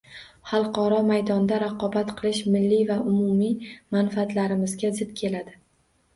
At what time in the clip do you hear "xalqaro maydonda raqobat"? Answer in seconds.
0.51-2.09